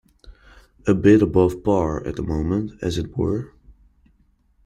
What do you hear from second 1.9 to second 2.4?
at the